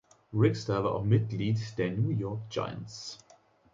Wrighster 0.33 0.83
war 0.83 0.95
auch 0.95 1.03
Mitglied 1.03 1.77
der 1.77 1.91
New 1.91 2.09
York 2.09 2.49
Giants. 2.49 3.19